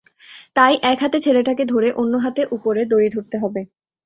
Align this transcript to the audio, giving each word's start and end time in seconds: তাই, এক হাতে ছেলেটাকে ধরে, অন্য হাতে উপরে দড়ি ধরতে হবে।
তাই, 0.55 0.73
এক 0.83 0.97
হাতে 1.03 1.17
ছেলেটাকে 1.19 1.63
ধরে, 1.65 1.89
অন্য 2.01 2.13
হাতে 2.17 2.41
উপরে 2.51 2.81
দড়ি 2.91 3.07
ধরতে 3.15 3.35
হবে। 3.37 3.61